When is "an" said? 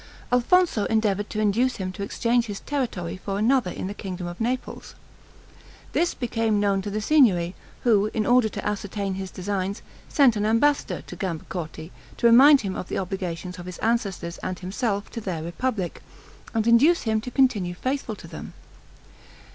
10.35-10.43